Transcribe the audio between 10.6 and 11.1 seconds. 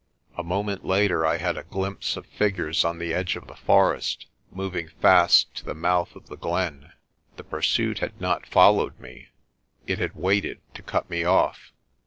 to cut